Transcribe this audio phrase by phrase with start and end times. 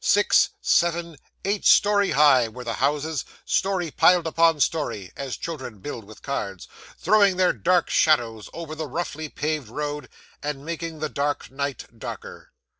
[0.03, 6.05] Six, seven, eight storey high, were the houses; storey piled upon storey, as children build
[6.05, 10.09] with cards throwing their dark shadows over the roughly paved road,
[10.41, 12.51] and making the dark night darker.